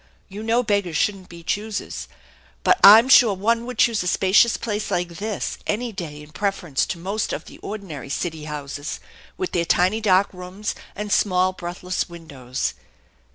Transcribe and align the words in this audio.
You 0.29 0.41
know 0.41 0.63
beggars 0.63 0.97
shouldn't 0.97 1.29
be 1.29 1.43
choosers, 1.43 2.07
but 2.63 2.79
I'm 2.83 3.07
sure 3.07 3.35
one 3.35 3.67
would 3.67 3.77
choose 3.77 4.01
a 4.01 4.07
spacious 4.07 4.57
place 4.57 4.89
like 4.89 5.09
this 5.17 5.59
any 5.67 5.91
day 5.91 6.23
in 6.23 6.31
preference 6.31 6.87
to 6.87 6.97
most 6.97 7.31
of 7.31 7.45
the 7.45 7.59
ordinary 7.59 8.09
city 8.09 8.45
houses, 8.45 8.99
with 9.37 9.51
their 9.51 9.63
tiny 9.63 10.01
dark 10.01 10.29
rooms, 10.33 10.73
and 10.95 11.11
small 11.11 11.53
breathless 11.53 12.09
windows." 12.09 12.73